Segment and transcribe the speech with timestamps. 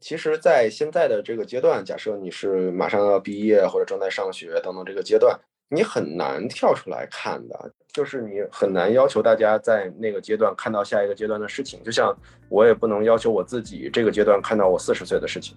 [0.00, 5.38] 其实，在现在的这个阶段，假设你是马上要毕业或者正在上学等等这个阶段，
[5.68, 11.82] 你很难跳出来看的，就是你很难要求大家在那个阶段看到下一个阶段的事情。
[11.84, 12.16] 就像
[12.48, 15.54] 我也不能要求我自己这个阶段看到我四十岁的事情。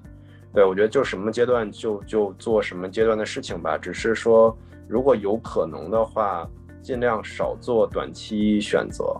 [0.54, 3.78] 对我觉得就什么阶段就就做什么阶段的事情吧。
[3.78, 4.56] 只是说，
[4.90, 6.46] 如果有可能的话，
[6.82, 9.16] 尽量少做短期选择。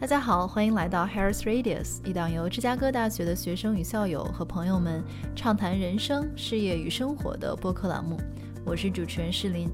[0.00, 5.02] 大家好，欢迎来到 Harris Radius，一档由芝加哥大学的学生与校友和朋友们
[5.34, 8.16] 畅谈人生、事业与生活的播客栏目。
[8.64, 9.68] 我是主持人诗林。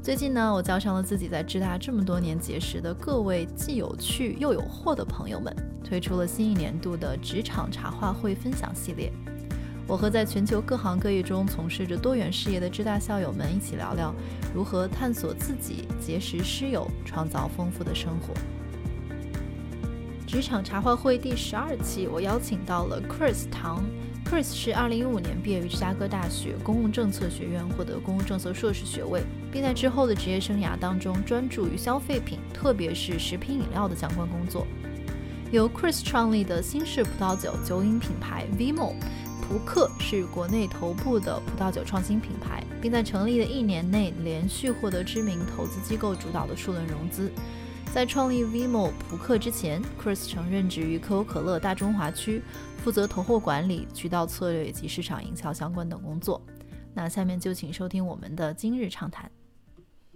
[0.00, 9.12] 最近呢，我叫上了自己在芝大这么多年结识的各位既有趣又有货的朋友们，推出了新一年度的职场茶话会分享系列。
[9.84, 14.14] 我和在全球各行各业中从事着多元事业的芝大校友们一起聊聊，
[14.54, 18.32] 如何探索自己、结识师友、创造丰富的生活。
[20.30, 23.84] 职场茶话会第十二期，我邀请到了 Chris 唐。
[24.24, 34.64] Chris 是二零一五年毕业于芝加哥大学公共政策学院，获得公共政策硕士学位，并在之后的职业生涯当中专注于消费品，特别是食品饮料的相关工作。
[35.50, 38.92] 由 Chris 创立的新式葡萄酒酒饮品牌 Vimo
[39.42, 47.32] 葡克是国内头部的葡萄酒创新品牌，并在成立的一年内连续获得知名投资机构主导的数轮融资。
[47.92, 52.40] 在创立 Vimo 扑克之前，Chris 曾任职于可口可乐大中华区，
[52.78, 56.40] 负责投货管理、渠道策略以及市场营销相关等工作。
[56.94, 59.28] 那下面就请收听我们的今日畅谈。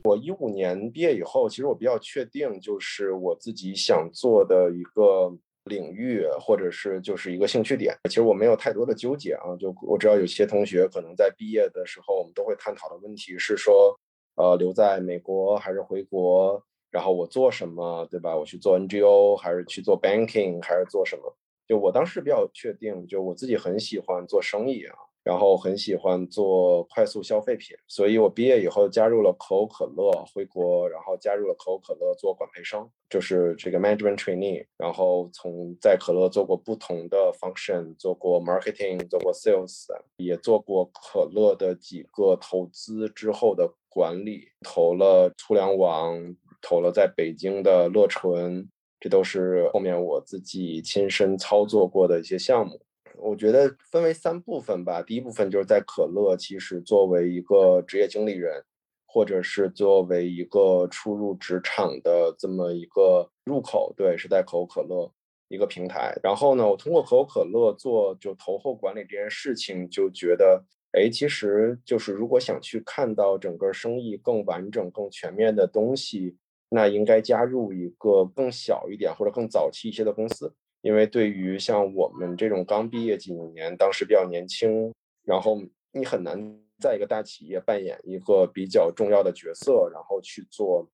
[0.04, 7.92] 我一五年毕业以后，其实我比较确定，就是我自己想做的一个领域，或者是就是一个兴趣点。
[8.08, 13.98] 其实我没有太多的纠结啊，就我知道有些同学可能在毕业的时候，我们都会探讨的问题是说，
[14.36, 16.64] 呃，留在美国还是回国？
[16.94, 18.36] 然后我做什么，对吧？
[18.36, 21.34] 我去做 NGO 还是去做 banking 还是做什么？
[21.66, 39.86] 就我当时比较确定，就我自己很喜欢做生意啊，然后很喜欢做快速消费品，所以我毕业以后加入了可口可乐，回国，然后加入了可口可乐做管培生，就是这个 management trainee，然后从在可乐做过不同的 function，做过 marketing，做过 sales，
[40.18, 46.36] 也做过可乐的几个投资之后的管理，投了粗粮网。
[46.64, 48.66] 投了在北京的乐纯，
[48.98, 52.80] 这都是后面我自己亲身操作过的一些项目。
[53.18, 55.02] 我觉得分为三部分吧。
[55.02, 58.64] 第一部分就是在可乐，其实作为一个职业经理人，
[59.06, 65.12] 或者是作为一个初入职场的这么一个入口，对，是在可口可乐
[65.48, 66.18] 一个平台。
[66.22, 76.36] 然后呢，我通过可口可乐做就投后管理这件事情，就觉得，哎，其实就是如果想去看到整个生意更完整、更全面的东西。
[76.74, 80.52] 那应该加入一个更小一点或者更早期一些的公司，
[80.82, 84.92] 因为对于像我们这种刚毕业几年，当时比较年轻，
[85.24, 86.36] 然后你很难
[86.80, 90.90] 在一个大企业扮演一个比较重要的角色，然后去做。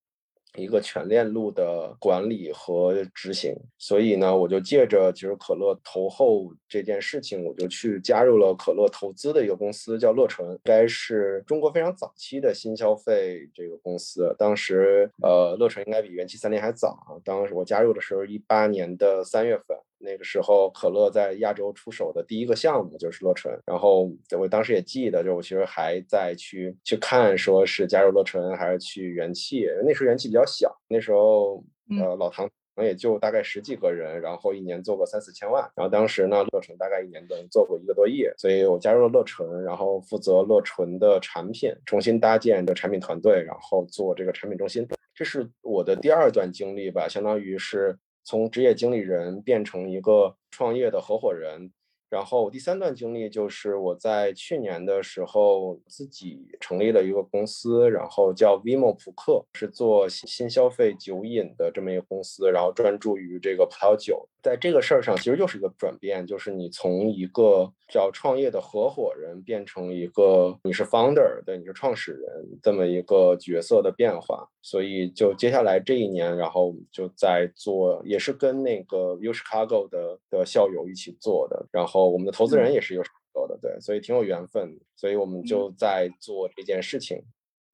[0.57, 14.35] 一个全链路的管理和执行，所以呢，我就借着其实可乐投后这件事情，我就去加入了可乐投资的一个公司，叫乐纯，该是中国非常早期的新消费这个公司。
[14.39, 17.15] 当时，呃，乐纯应该比元气森林还早啊。
[17.25, 19.77] 当时我加入的时候，一八年的三月份。
[20.03, 23.55] 那个时候，可乐在亚洲出手的第一个项目就是乐纯。
[23.67, 29.67] 然后我当时也记得，就我其实还在去去看，说是加入乐纯还是去元气。
[29.85, 31.63] 那时候元气比较小，那时候
[32.01, 35.63] 呃老唐可能也就大概十几个人，然后一年做个三四千万。
[35.77, 44.89] 然后当时呢，乐纯大概一年能做过一个多亿，所以我加入了乐纯，然后负责乐纯的产品，重新搭建的产品团队，然后做这个产品中心。
[45.15, 47.99] 这是我的第二段经历吧，相当于是。
[48.25, 51.71] 从职业经理人变成一个创业的合伙人。
[52.09, 64.29] 然后第三段经历就是我在去年的时候自己成立了一个公司，然后叫 Vimo 普克，是做新消费酒饮的这么一个公司，然后专注于这个葡萄酒。
[64.43, 74.47] 在这个事儿上，其实又是一个转变，就是你从一个叫创业的合伙人变成一个你是 founder，对，你是创始人这么一个角色的变化。
[74.63, 82.11] 所以就接下来这一年，然后就在做，也是跟那个 U Chicago 的的校友一起做的，然后。
[82.11, 87.23] 我们的投资人也是 U Chicago 的，对，所以挺有缘分，所以我们就在做这件事情，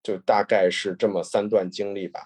[0.02, 2.20] 就大概是这么三段经历吧。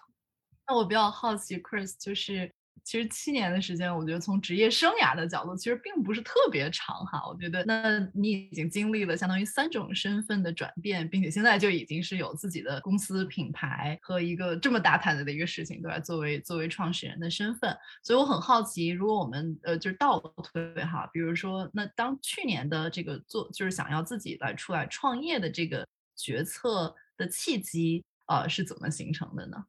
[0.66, 2.50] 那我比较好奇，Chris，就是
[2.82, 7.22] 其实七年的时间，我觉得从职业生涯的角度，其实并不是特别长哈。
[7.28, 16.00] 我觉得，那你已经经历了相当于三种身份的转变，并且现在就已经是有自己的公司品牌和一个这么大胆子的一个事情，对吧？
[16.00, 25.86] 作为作为创始人的身份，所以我很好奇，如果我们呃就是倒推哈，比如说，那当去年的这个做就是想要自己来出来创业的这个
[26.16, 29.64] 决策的契机，呃，是怎么形成的呢？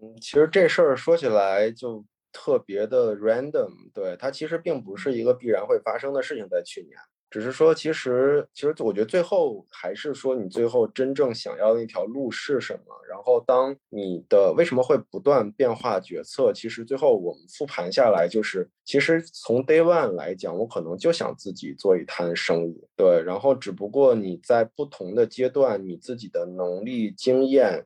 [0.00, 6.46] 嗯，其实这事儿说起来就特别的 random，对它其实并不是一个必然会发生的事情。
[6.48, 6.96] 在去年，
[7.30, 12.94] 只是说，其实其实我觉得最后还是说，你最后真正想要的那条路是什么。
[13.08, 23.20] 然后，当你的为什么会不断变化决策，其实最后我们复盘下来，就是其实从 day one 来讲，我可能就想自己做一摊生意，对。
[23.22, 27.84] 然后，只不过你在不同的阶段，你自己的能力、经验。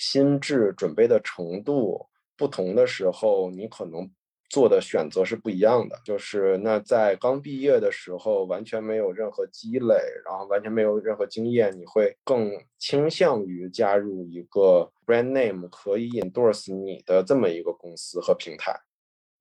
[0.00, 4.10] 心智准备的程度不同的时候，你可能
[4.48, 6.00] 做的选择是不一样的。
[6.02, 9.94] 就是那在刚毕业的时候，完全没有任何积累，
[10.24, 18.74] 然后完全没有任何经验，你会更倾向于加入一个 brand name 可以 endorse 你的这么一个公司和平台。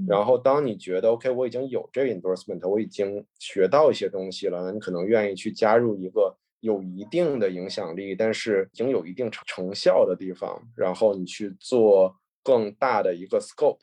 [0.06, 6.36] 然后当你觉得 OK，我已经有这个 endorsement，我已经学到一些东西了，那你可能愿意去加入一个。
[6.62, 12.14] 有一定的影响力，但是已经有一定成成效的地方，然后你去做
[12.44, 13.80] 更大的一个 scope，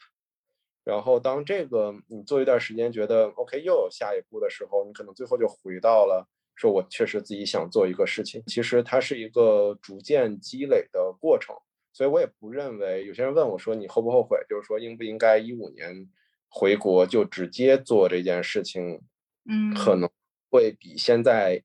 [0.84, 8.43] 然后当这个你做一段时间觉得 OK 又有下一步的时候，你可能最后就回到了说我确实自己想做一个事情。
[8.46, 11.56] 其实它是一个逐渐积累的过程，
[11.94, 16.08] 所以我也不认为有些人问我说你后不后悔，就是说应不应该一五年
[16.49, 19.00] 回国就直接做这件事情，
[19.49, 20.11] 嗯，可能
[20.50, 21.62] 会比现在。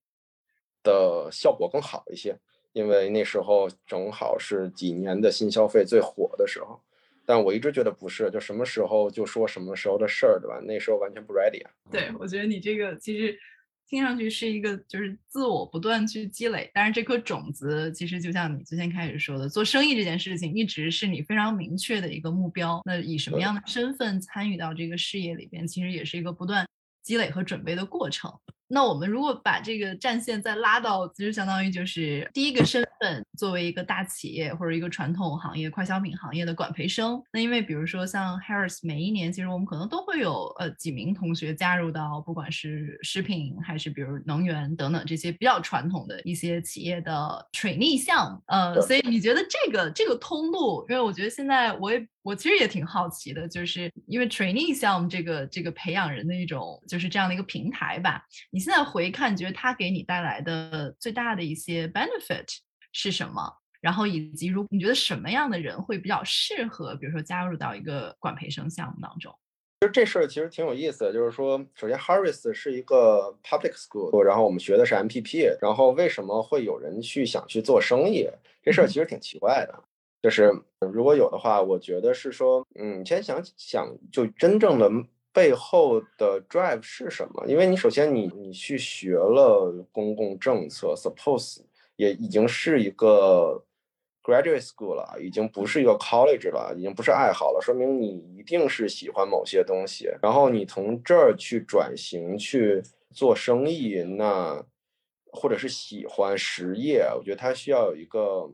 [0.84, 2.38] 的效果更好一些，
[2.74, 6.80] 因为那时候正好是几年的新消费最火的时候，
[7.26, 10.60] 但我一直觉得不是，就什么时候就说什么时候的事儿，对吧？
[10.66, 11.72] 那时候完全不 ready 啊。
[11.92, 13.38] 对，我觉得你这个其实
[13.88, 22.82] 听上去是一个就是自我不断去积累，但是这颗种子其实就像你最先开始说的，做生意这件事情一直是你非常明确的一个目标。
[22.86, 26.66] 那以什么样的身份参与到这个事业里边，其实也是一个不断
[27.04, 28.34] 积累和准备的过程。
[28.74, 37.22] 那我们如果把这个战线再拉到，其实相当于就是第一个身份，作为一个大企业或者一个传统行业快消品行业的管培生。
[37.34, 48.42] 那因为比如说像 Harris，每一年其实我们可能都会有呃几名同学加入到，不管是食品还是比如能源等等这些比较传统的一些企业的 trainee 项目。
[48.48, 52.08] 呃，所以你觉得这个这个通路，因为我觉得现在我也。
[52.24, 58.24] 我其实也挺好奇的，就是因为 training 项目这个这个培养人的一种，就是这样的一个平台吧。
[58.52, 62.48] 你现在回看，觉得它给你带来的最大的一些 benefit
[62.94, 63.52] 是什么？
[63.82, 69.34] 然后以及如你觉得什么样的人会比较适合，比如说加入到一个管培生项目当中？
[69.80, 78.30] 其实这事儿其实挺有意思的，就是说，首先 Harris 是一个 public school，然后我们学的是 MPP，然后为什么会有人去想去做生意？
[78.62, 79.84] 这事儿其实挺奇怪的。
[80.22, 84.88] 就是如果有的话，我觉得是说，嗯，先想想，就真正的
[85.34, 87.46] 背后的 drive 是什么？
[87.48, 91.62] 因为你首先你你去学了公共政策，suppose
[91.96, 93.64] 也已经是一个
[94.24, 100.10] graduate school 了，已经不是一个 college 了，已经不是爱好了，说明你一定是喜欢某些东西。
[100.22, 102.82] 然后你从这儿去转型去
[103.14, 104.64] 做生意，那
[105.32, 108.52] 或者是喜欢实业，我觉得他需要有一个。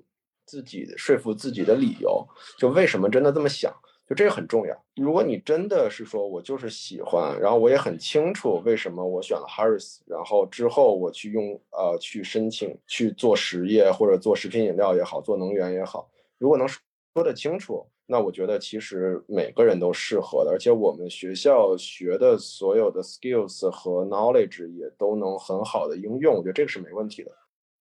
[0.49, 2.25] 自己说服自己的理由，
[2.57, 3.69] 就为什么真的这么想，
[4.07, 4.75] 就这个很重要。
[4.95, 16.81] 如果你真的是说我就是喜欢，然后我也很清楚为什么我选了 Harris，然后之后我去用呃去申请去做实业或者做食品饮料也好，做能源也好，如果能说
[17.23, 27.31] 得清楚，那我觉得其实每个人都适合的，而且我们学校学的所有的 skills 和 knowledge 也都能很好的应用，我觉得这个是没问题的。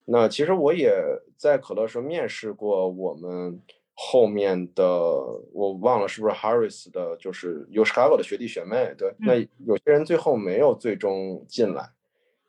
[0.04, 0.92] 那其实我也
[1.36, 3.60] 在可乐时候面试过我们
[3.98, 4.84] 后面的，
[5.54, 8.94] 我忘了是不是 Harris 的，就是 u c h i c a 的学弟学妹。
[8.98, 11.88] 对，那有些人最后没有最终进来，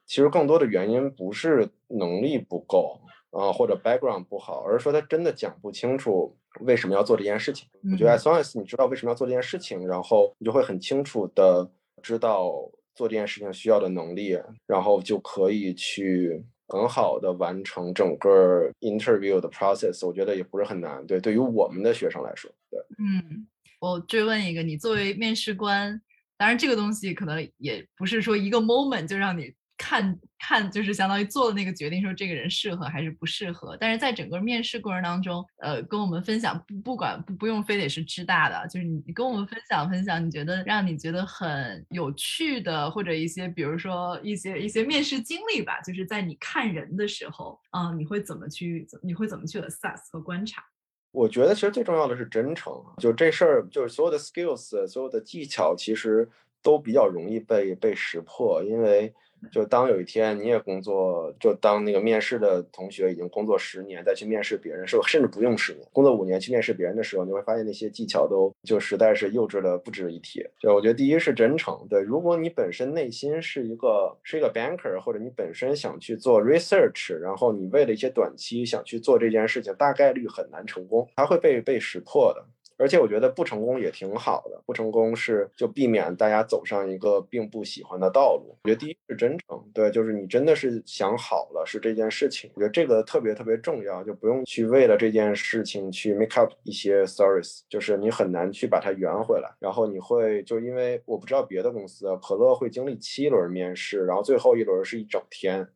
[0.05, 2.99] 其实更多的原因不是能力不够
[3.31, 7.69] 啊，或者 background 不好，而是说他真的讲不清楚为什么要做这件事情。
[7.93, 11.71] 我觉得 as long as 你知道为什么要做这件事情，然后你就会很清楚的
[12.03, 12.51] 知道
[12.93, 16.43] 做这件事情需要的能力，然后就可以去。
[16.67, 21.05] 很好的完成整个 interview 的 process，我觉得也不是很难。
[21.07, 22.79] 对，对于我们的学生来说，对。
[22.99, 23.47] 嗯，
[23.79, 26.01] 我追问一个，你作为面试官，
[26.35, 33.77] 当然这个东西可能也不是说一个 moment 就让你看看，就是相当于做了那个决定，说这个人适合还是不适合。
[33.79, 50.63] 但是在整个面试过程当中，呃，跟我们分享，不不管不不用非得是知大的，就是你跟我们分享分享，你觉得让你觉得很有趣的，或者一些比如说一些一些面试经历吧，就是在你看人的时候，嗯，你会怎么去，你会怎么去 assess 和观察？
[51.11, 56.29] 我觉得其实最重要的是真诚，就这事儿，就是所有的 skills，所有的技巧，其实
[56.61, 59.13] 都比较容易被被识破，因为。
[59.51, 70.43] 就当有一天你也工作，就当那个面试的同学已经工作十年，再去面试别人，是甚至不用十年，工作五年去面试别人的时候，你会发现那些技巧都就实在是幼稚的不值一提。
[70.59, 82.43] 就我觉得第一是真诚，对，如果你本身内心是一个是一个 banker，或者你本身想去做 research，然后你为了一些短期想去做这件事情，大概率很难成功，它会被被识破的。
[82.77, 88.55] 而且我觉得不成功也挺好的，不成功是就避免大家走上一个并不喜欢的道路。
[88.63, 99.49] 我觉得第一是真诚，对，就是你真的是想好了是这件事情，我觉得这个特别特别重要，就不用去为了这件事情去 make up 一些 stories，就是你很难去把它圆回来。
[99.59, 105.67] 然后你会就因为我不知道别的公司，可乐会经历七轮面试，然后最后一轮是一整天。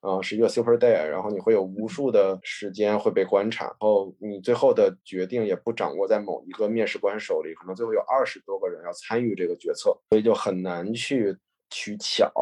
[0.00, 11.36] 啊，是一个 super day，然后你会有无数的时间会被观察，然后你最后的决定也不掌握在某一个面试官手里，可能最后有二十多个人要参与这个决策，所以就很难去
[11.68, 12.32] 取巧，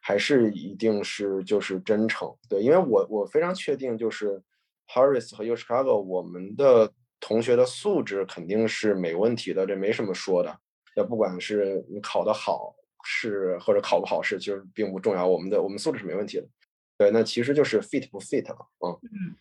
[0.00, 4.42] 还是一定是就是真诚，对，因为我我非常确定就是
[4.88, 10.58] Harris 和 U Chicago 我们的同学的素质肯定是没问题的，这没什么说的，
[10.96, 16.48] 要不管是你考得好是或者考不好是，其实并不重要，我们的我们素质是没问题的。
[16.98, 18.68] 对，那其实就是 fit 不 fit 了，
[19.02, 19.36] 嗯。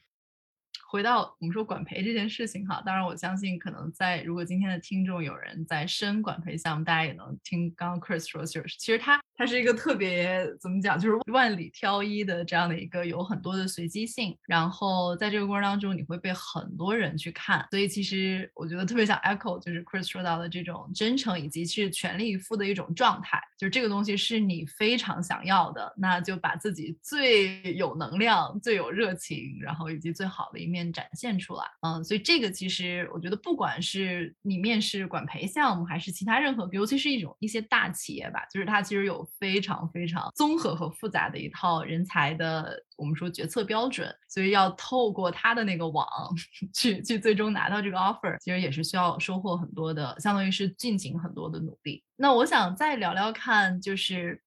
[0.96, 30.85] 回到我们说管培这件事情哈，当然我相信可能在如果今天的听众有人在申管培项目，大家也能听刚刚 Chris 说，就是其实他他是一个特别怎么讲，就是万里挑一的这样的一个有很多的随机性，然后在这个过程当中你会被很多人去看，所以其实我觉得特别想 echo 就是 Chris 说到的这种真诚以及是全力以赴的一种状态，就是这个东西是你非常想要的，那就把自己最有能量、最有热情，然后以及最好的一面。
[30.92, 46.08] 展现出来，嗯，所以这个其实我觉得，不管是你面试管培项目，还是其他任何，尤其是一种一些大企业吧，就是它其实有非常非常综合和复杂的一套人才的，我们说决策标准，所以要透过它的那个网
[46.74, 52.04] 去去最终拿到这个 offer，其实也是需要收获很多的，相当于是进行很多的努力。
[52.16, 54.42] 那我想再聊聊看，就是。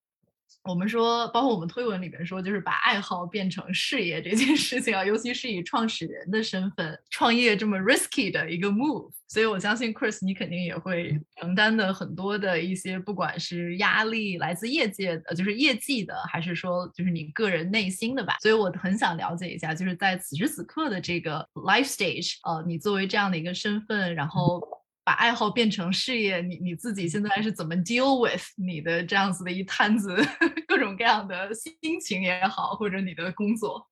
[0.68, 18.36] 我们说，包括我们推文里面说，就是把爱好变成事业这件事情啊，尤其是以创始人的身份创业这么 risky 的一个 move，所以我相信 Chris 你肯定也会承担的很多的一些，不管是压力来自业界的，就是业绩的，还是说就是你个人内心的吧。
[18.42, 24.60] 所以我很想了解一下，就是在此时此刻的这个 life stage，呃，你作为这样的一个身份，然后。
[25.08, 30.14] 把爱好变成事业，你你自己现在是怎么 deal with 你的这样子的一摊子
[30.68, 33.88] 各种各样的心情也好，或者你的工作？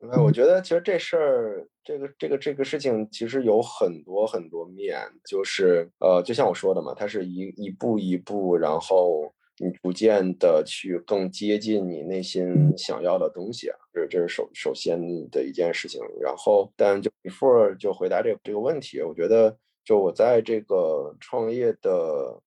[0.00, 16.00] 那我觉得其实这事儿，这个这个这个事情其实有很多很多面，就是呃，就像我说的嘛，它是一一步一步，然后你逐渐的去更接近你内心想要的东西啊，这这是首首先的一件事情。
[16.20, 19.56] 然后，但就 before 就回答这这个问题，我觉得。
[19.88, 22.38] 就我在这个创业的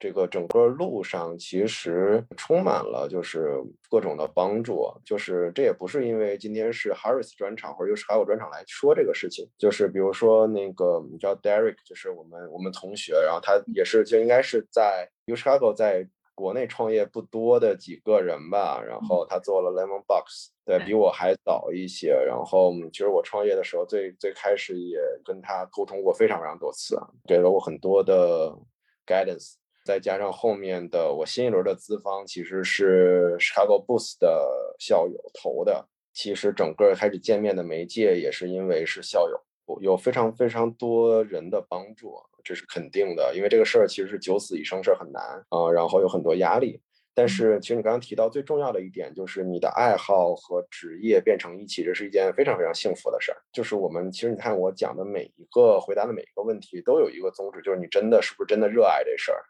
[0.00, 3.56] 这个整个路上，其实充满了就是
[3.88, 4.92] 各种的帮助。
[5.04, 9.48] 就是这也不是因为今天是 Harris 专场或者又是 Harris 专场来说这个事情。
[9.56, 16.08] 就是比如说那个你知道 Derek，就是我们我们同学，然后他也是就应该是在 U Chicago 在。
[16.42, 22.10] 国内创业不多的几个人吧，然后他做了 Lemon Box，对比我还早一些。
[22.10, 28.52] 然后其实我创业的时候，最最开始也跟他沟通过非常非常多次啊，给了我很多的
[29.06, 29.54] guidance。
[29.84, 39.40] 再加上后面的我新一轮的资方其实是 Chicago Boost 的校友投的，其实整个开始见面的媒介也是因为是校友，
[39.80, 42.14] 有非常非常多人的帮助。
[42.44, 46.80] 这是肯定的，因为这个事儿其实是九死一生，事儿很难啊，然后有很多压力。
[47.14, 53.38] 但是，其实你刚刚提到最重要的一点，就是你的爱好和职业变成一起，这是一件非常非常幸福的事儿。
[53.52, 59.44] 就是我们其实你看我讲的每一个回答的每一个问题，都有一个宗旨，就是你真的是不是真的热爱这事儿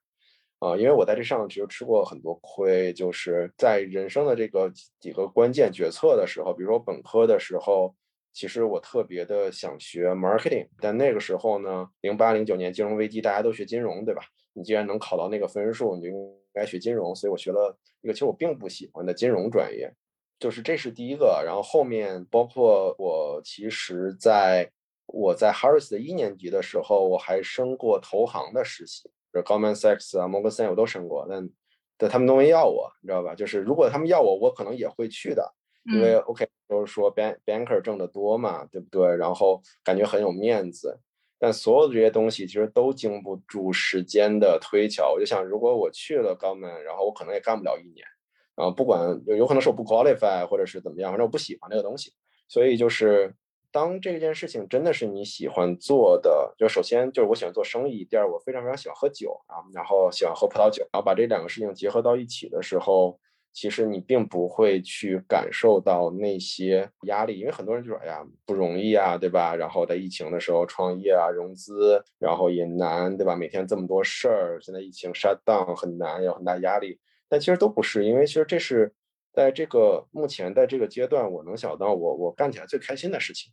[0.59, 0.77] 啊？
[0.77, 7.95] 因为我在这上其实吃过很多亏，就是在人生的这个几个关键决策的时候，比如说本科的时候。
[8.33, 14.23] 其实我特别的想学 marketing，但那个时候呢，零八零九年金融危机，大家都学金融，对吧？
[14.55, 16.15] 你既然能考到那个分数，你就应
[16.53, 17.15] 该学金融。
[17.15, 19.93] 所以我学了一个其实我并不喜欢的金融专业，
[20.39, 21.43] 就是这是第一个。
[21.45, 24.71] 然后后面包括我其实在
[25.07, 31.49] 我在 Harris 的一年级的时候，我还升过投行的实习，比如 Goldman Sachs 啊、摩根斯坦我都升过，但
[31.97, 33.35] 但他们都没要我，你知道吧？
[33.35, 35.55] 就是如果他们要我，我可能也会去的。
[35.85, 39.17] 因为 OK 都是说 bank banker 挣得多嘛，对不对？
[39.17, 40.97] 然后感觉很有面子，
[41.39, 45.13] 但所有的这些东西其实都经不住时间的推敲。
[45.13, 48.07] 我就想，如果我去了高门，然后我可能也干不了一年，
[48.55, 52.13] 然后不管有可能是我不 qualify 或者是怎么样，反正我不喜欢这个东西。
[52.47, 53.35] 所以就是
[53.73, 63.19] 当这件事情真的是你喜欢做的，就首先就是我喜欢做生意，第二我非常非常喜欢喝酒啊，然后喜欢喝葡萄酒，然后把这两个事情结合到一起的时候。
[63.53, 73.37] 其实你并不会去感受到那些压力，因为很多人就说：“哎呀，不容易啊，对吧？”然后在疫情的时候创业啊、融资，然后也难，对吧？
[73.37, 76.99] 每天这么多事儿，现在疫情 shut down 很难，有很大压力。
[77.29, 78.91] 但其实都不是，因为其实这是
[79.35, 83.53] 在这个目前在这个阶段，我能想到我我干起来最开心的事情。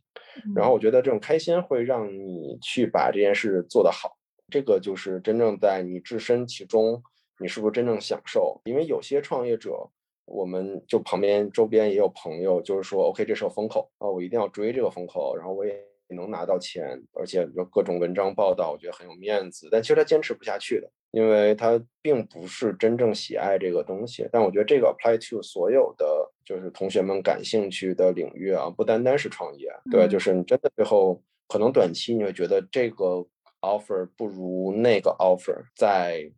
[0.54, 4.16] 然后我觉得这种开心会让你去把这件事做得好，
[4.50, 7.02] 这个就是真正在你置身其中。
[7.40, 8.60] 你是不是真正享受？
[8.64, 9.88] 因为有些创业者，
[10.26, 15.74] 我们就旁边周边也有朋友，就是说，OK，这是个风口啊，我一定要追这个风口，然后我也
[16.10, 19.68] 能拿到钱，而且有各种文章报道，我觉得很有面子。
[19.72, 24.28] 但其实他坚持不下去的，因为他并不是真正喜爱这个东西。
[24.30, 33.26] 但我觉得这个 apply to 所有的就是同学们感兴趣的领域啊，不单单是创业，对，就是你真的最后可能短期你会觉得这个
[33.62, 36.30] offer 不如那个 offer，在。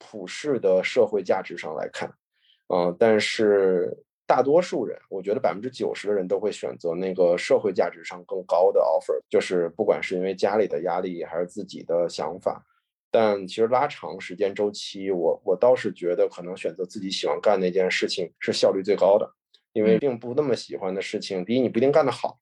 [0.00, 2.12] 普世的社会价值上来看，
[2.74, 12.64] 嗯，但是大多数人，我觉得百分之九十的人都会选择那个社会价值上更高的 offer，就是不管是因为家里的压力还是自己的想法。
[13.12, 19.28] 但其实拉长时间周期，我我倒是觉得可能选择自己喜欢干那件事情是效率最高的，
[19.72, 22.38] 因为并不那么喜欢的事情，第一你不一定干得好，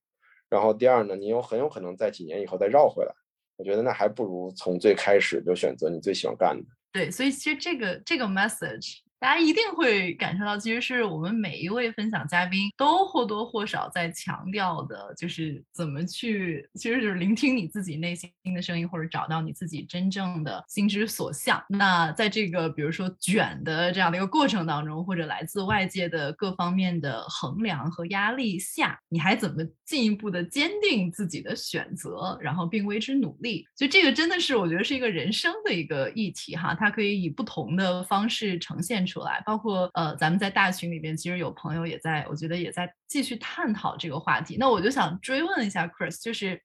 [0.51, 3.13] 然后第二呢，你有很有可能在几年以后再绕回来。
[3.57, 6.65] 我觉得那还不如从最开始就选择你最喜欢干的。
[6.99, 8.97] 对，所以其实这个这个 message。
[9.21, 21.61] 大家一定会感受到，其实是我们每一位分享嘉宾都或多或少在强调的，就是怎么去，其实就是聆听你自己内心的声音，或者找到你自己真正的心之所向。
[21.69, 33.67] 那在这个比如说卷的这样的一个过程当中，或者来自外界的各方面的衡量和压力下，你还怎么进一步的坚定自己的选择，然后并为之努力？
[33.75, 39.08] 所以这个真的是我觉得是一个人生的一个议题哈，它可以以不同的方式呈现。
[39.09, 44.57] 出来，包括呃，咱们在大群里边，其实有朋友也在，我觉得也在继续探讨这个话题。
[44.61, 46.63] 那我就想追问一下 Chris，就是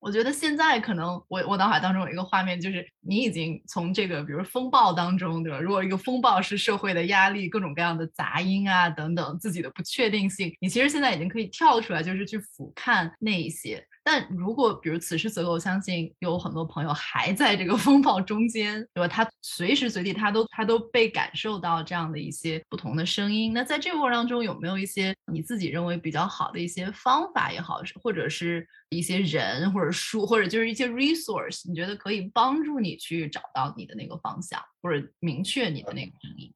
[0.00, 5.60] 我觉得现在可能我我脑海当中有一个画面，就是你已经从这个比如风暴当中，对吧？
[5.60, 13.84] 如果一个风暴是社会的压力、各种各样的杂音啊等等，自己的不确定性，你其实现在已经可以跳出来，就是去俯瞰那一些。
[14.10, 19.06] 但如果比如此时此刻，我相信有很多朋友还在这个 风暴中间，对吧？
[19.06, 23.52] 他随时随地他都他都被感受到这样的一些不同的声音。
[23.52, 36.50] 那在这个过程当中，有没有一些你自己认为比较好的一些方法也好，或者是一些人或者书，或者就是一些 resource，你觉得可以帮助你去找到你的那个方向，或者明确你的那个声音？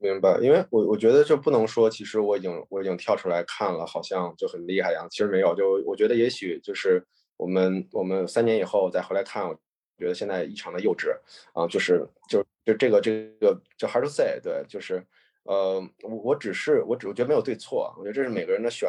[0.00, 5.08] 明白，因为我我觉得就不能说，其实我已经我已经跳出来看了，好像就很厉害一样。
[5.10, 7.04] 其实没有，就我觉得也许就是
[7.36, 9.54] 我们我们三年以后再回来看，我
[9.98, 11.10] 觉得现在异常的幼稚
[11.52, 15.04] 啊，就是就就这个这个就 hard to say，对，就是
[15.42, 18.88] 呃，我我只是我只我觉得没有对错，我觉得这是每个人的选，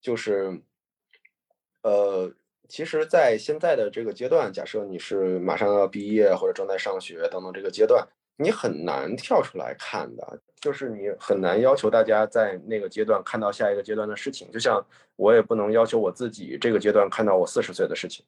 [0.00, 0.60] 就是
[1.82, 2.34] 呃，
[2.68, 8.04] 其实，在现在的这个阶段，假设你是马上要毕业或者正在上学等等这个阶段。
[8.38, 14.48] 你很难跳出来看的，就是你很难要求大家在那个阶段看到下一个阶段的事情。
[14.52, 14.82] 就像
[15.16, 18.24] 我也不能要求我自己这个阶段看到我四十岁的事情。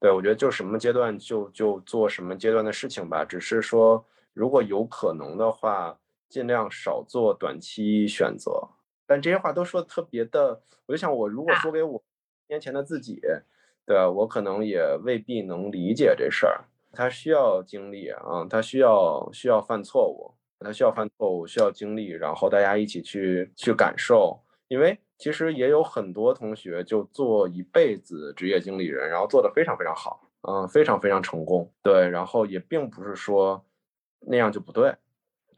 [0.00, 3.22] 对我觉得就什么阶段就就做什么阶段的事情吧。
[3.22, 5.94] 只是说，如果有可能的话，
[6.30, 8.66] 尽量少做短期选择。
[9.06, 12.02] 但这些话都说的特别的，我就想，我如果说给我
[12.48, 13.20] 年前的自己，
[13.84, 16.64] 对我可能也未必能理解这事儿。
[16.92, 24.40] 他需要经历啊，他需要需要犯错误，他需要犯错误，需要经历，然后大家一起去去感受。
[24.68, 31.68] 因为其实也有很多同学就做一辈子职业经理人，然后做的非常非常好，嗯，非常非常成功。
[31.82, 33.64] 对，然后也并不是说
[34.20, 34.94] 那样就不对。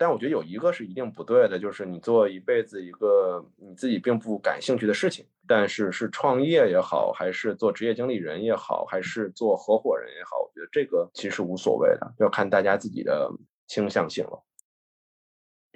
[0.03, 13.31] 但我觉得有一个是一定不对的，就是你做一辈子一个你自己并不感兴趣的事情，但是是创业也好，还是做职业经理人也好，还是做合伙人也好，我觉得这个其实无所谓的，要看大家自己的
[13.69, 14.43] 倾向性了。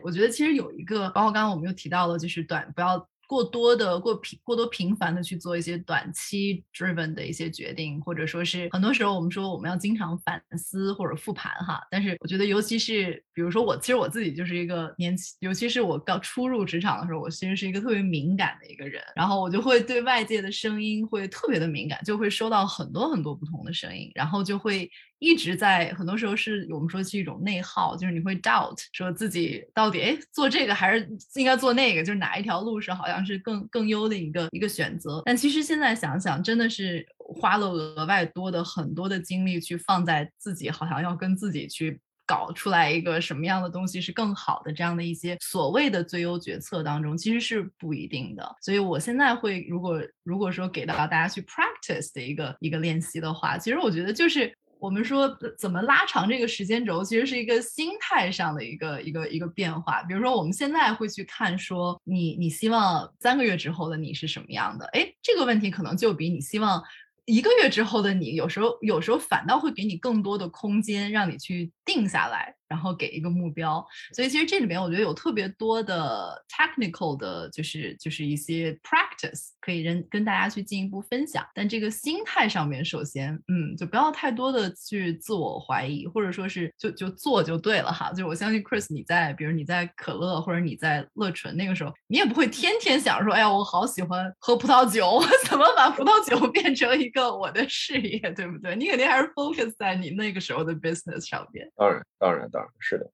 [0.03, 3.09] 我觉得其实有一个，包括刚刚我们又提到了，就是短不要。
[3.27, 11.81] 过多的过频过多频繁的去做一些短期 driven 的一些决定，或者说是很多时候我们说我们要经常反思或者复盘哈。
[11.91, 24.91] 但是我觉得，尤其是比如说我，其实我自己就是一个年轻，尤其是我刚初入职场的时候，我其实是一个特别敏感的一个人，然后我就会对外界的声音会特别的敏感，就会收到很多很多不同的声音，然后就会。
[25.19, 35.23] 一直在很多时候是我们说是一种内耗，就是你会 doubt 说自己到底哎做这个还是应该做那个，就是哪一条路是好像是更更优的一个一个选择。
[35.25, 48.57] 但其实现在想想，真的是花了额外多的很多的精力去放在自己好像要跟自己去搞出来一个什么样的东西是更好的这样的一些所谓的最优决策当中，其实是不一定的。
[48.61, 54.55] 所以我现在会如果如果说给到大家去 practice 的一个一个练习的话，其实我觉得就是。
[54.87, 60.01] 我们说怎么拉长这个时间轴，其实是一个心态上的一个一个一个变化。
[60.05, 64.87] 比如说，我们现在会去看说，你你希望三个月之后的你是什么样的？
[64.93, 66.81] 哎，这个问题可能就比你希望
[67.25, 72.55] 一个月之后的你，有时候有时候反倒会给你更多的空间，让你去定下来。
[72.69, 81.47] 然后给一个目标，所以其实这里面我觉得有特别多的 technical 的，就是就是一些 practice 可以跟跟大家去进一步分享。
[81.55, 88.13] 但这个心态上面，首先，嗯，就不要太多的去自我怀疑，或者说是就就做就对了哈。
[88.13, 98.75] 就我相信 Chris，你在比如你在可乐或者你在乐纯那个时候，你也不会天天想说，哎呀，我好喜欢喝葡萄酒，我怎么把葡萄酒变成一个我的事业，对不对？
[98.75, 101.71] 你肯定还是 focus 在你那个时候的 business 上面。
[101.77, 102.47] 当然，当然。
[102.79, 103.11] 是的，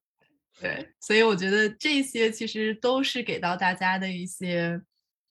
[0.59, 4.79] 对，所以我觉得这些其实都是给到大家的一些，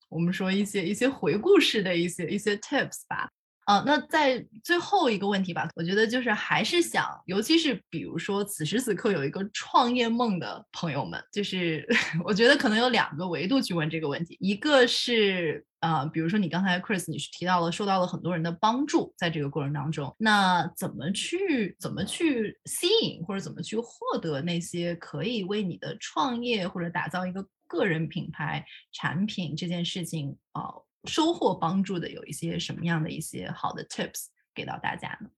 [0.08, 3.30] 我们说一些一些回顾式的一些一些 tips 吧。
[3.64, 11.86] 啊，那在最后一个问题吧，我觉得就是还是想，尤其是比如说此时此刻有一个创业梦的朋友们，就是
[12.24, 15.64] 我觉得可能有两个维度去问这个问题，一个是。
[15.82, 30.70] 啊，比如说你刚才 Chris 你是提到了受到了很多人的帮助，在这个过程当中，那怎么去怎么去吸引或者怎么去获得那些可以为你的创业或者打造一个个人品牌产品这件事情啊
[31.06, 35.28] 收获帮助的，有一些什么样的一些好的 tips 给到大家呢？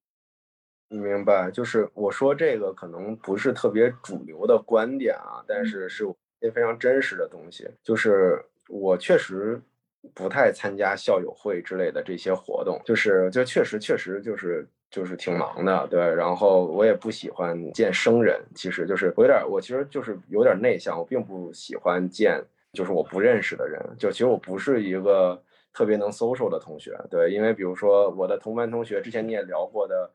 [0.91, 9.63] 明白，就是我说这个可能不是特别主流的观点啊，但是是一些非常真实的东西，就是我确实。
[10.13, 16.01] 不太参加校友会之类的这些活动，就是就确实确实就是就是挺忙的，对。
[16.15, 23.81] 然后我也不喜欢见生人，其实就是我有点，我其实就是有点内向，我并不喜欢见就是我不认识的人。
[23.99, 27.31] 就其实我不是一个特别能 social 的同学，对。
[27.31, 30.11] 因为比如说我的同班同学，之前你也聊过的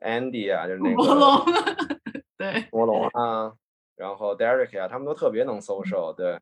[0.00, 1.44] Andy 啊，就是那个
[2.38, 3.52] 对，魔龙啊，
[3.96, 6.38] 然后 Derek 啊，他们都特别能 social，对。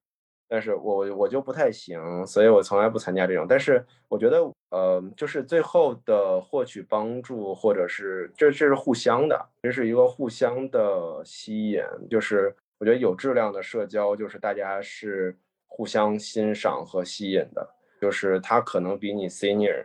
[0.49, 3.47] 但是我我就不太行，所以我从来不参加这种。
[3.47, 4.39] 但是我觉得，
[4.71, 11.83] 呃，就是最后的获取帮助，或者是这这是互相的，这是一个互相的吸引。
[12.09, 17.69] 就是我觉得有质量的社交，就是大家是互相欣赏和吸引的。
[18.01, 19.85] 就是他可能比你 senior，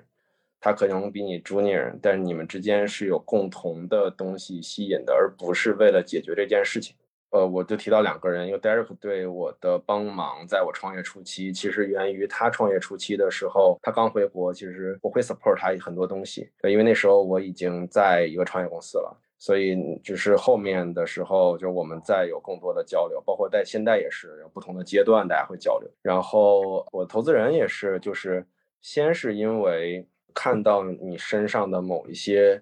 [0.61, 6.95] 他可能比你 junior，但是你们之间是有共同的东西吸引的，而不是为了解决这件事情。
[7.33, 25.89] 呃，我就提到两个人，因为 Derek 对我的帮忙，在我创业初期，其实源于他创业初期的时候，他刚回国，其实我会 support 他很多东西，因为那时候我已经在一个创业公司了，所以只是后面的时候，就我们再有更多的交流，包括在现在也是有不同的阶段，大家会交流。
[26.03, 28.45] 然后我投资人也是，就是
[28.79, 32.61] 先是因为看到你身上的某一些。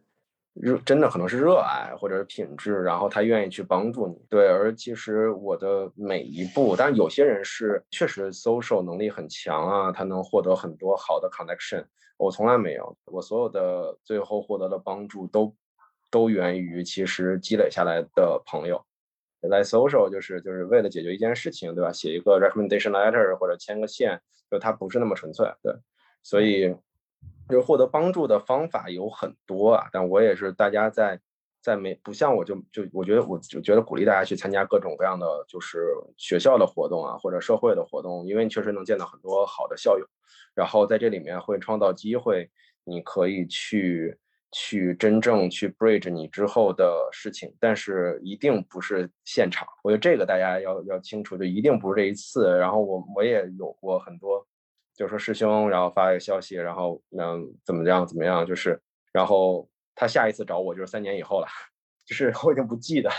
[0.54, 4.16] 热真的可能是热爱或者是品质，然后他愿意去帮助你。
[4.30, 11.86] 对，而其实我的每一步，但有些人是确实 social 能力很强啊，他能获得很多好的 connection。
[12.18, 15.56] 我从来没有，我所有的最后获得的帮助都
[16.12, 18.84] 都源于其实积累下来的朋友。
[19.42, 21.94] 来 social 就是就是为了解决一件事情，对吧？
[21.94, 25.50] 写一个 recommendation letter 或者牵个线，就它不是那么纯粹。
[25.64, 25.74] 对，
[26.22, 26.76] 所以。
[27.52, 31.20] 就是获得帮助的方法有很多啊，但我也是大家在
[31.62, 40.06] 在没不像我就就我觉得我就觉得鼓励大家去参加各种各样的就是学校的活动啊或者社会的活动，因为你确实能见到很多好的校友，
[40.56, 42.50] 然后在这里面会创造机会，
[42.84, 44.18] 你可以去
[44.52, 54.46] 去真正去 bridge 你之后的事情，但是一定不是现场，我觉得这个大家要要清楚，就一定不是这一次，然后我我也有过很多。
[55.02, 58.80] 就说师兄，然后发一个消息，然后嗯怎么样怎么样，就是
[59.12, 61.48] 然后他下一次找我就是三年以后了，
[62.06, 63.10] 就是 我已经不记得。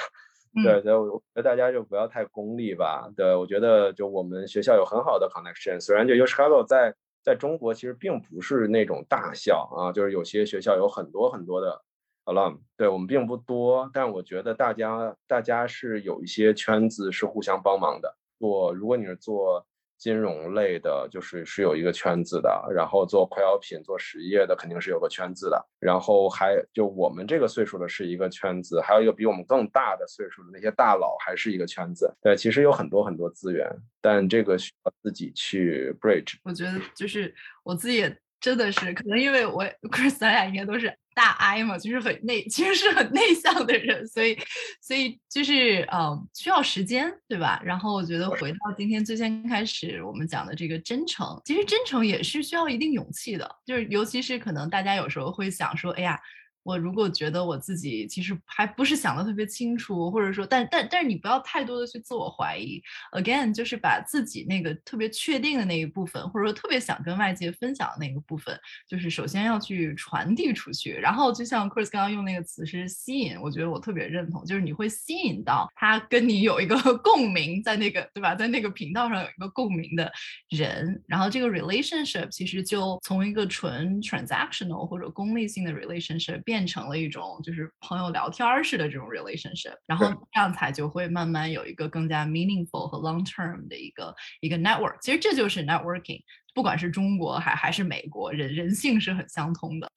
[0.62, 3.10] 对对，我觉得大家就不要太功利吧。
[3.16, 11.82] 对我觉得就我们学校有很好的 connection，虽然就 U Chicago 在在中国其实并不是那种大校啊，就是有些学校有很多很多的
[12.26, 18.16] alum，对我们并不多，但我觉得大家大家是有一些圈子是互相帮忙的。
[18.38, 19.66] 做如果你是做。
[20.02, 32.12] 金融类的，就是是有一个圈子的，然后做快消品、做实业的肯定是有个圈子的，然后还就我们这个岁数的是一个圈子，还有一个比我们更大的岁数的那些大佬还是一个圈子。
[32.20, 36.34] 对，其实有很多很多资源，但这个需要自己去 bridge。
[36.42, 40.92] 我觉得就是我自己也真的是，可能因为我 Chris 咱俩应该都是。
[41.14, 44.38] 大 I 嘛，就是很内，其实是很内向的人，所以，
[44.80, 47.60] 所以就是嗯，需要时间，对吧？
[47.64, 56.20] 然后我觉得回到今天最先开始我们讲的这个真诚，其实真诚也是需要一定勇气的，就是尤其是可能大家有时候会想说，哎呀。
[56.64, 62.80] 我如果觉得我自己其实还不是想的特别清楚，或者说，但但但是你不要太多的去自我怀疑。
[63.12, 68.56] Again，就是把自己那个特别确定的那一部分，或者说特别想跟外界分享的那个部分，
[68.88, 70.92] 就是首先要去传递出去。
[70.92, 80.10] 然后就像 Chris 刚刚用那个词是吸引，我觉得我特别认同，就是你会吸引到他跟你有一个 共鸣，在那个对吧，在那个频道上有一个共鸣的
[80.50, 81.02] 人。
[81.08, 86.51] 然后这个 relationship 其实就从一个纯 transactional 或者功利性的 relationship 变。
[86.52, 94.98] 变成了一种就是朋友聊天式的这种 relationship，然后这样才就会慢慢有一个更加 meaningful 和 long term 的一个一个 network。
[95.00, 96.20] 其实这就是 networking，
[96.54, 99.90] 不管是中国还还是美国，人人性是很相通的。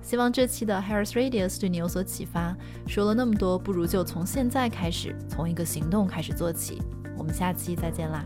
[0.00, 2.56] 希望这期的 Harris Radius 对你有所启发。
[2.86, 6.80] 说了那么多，不如就从现在开始，从一个行动开始做起。
[7.16, 8.24] 我们下期再见啦！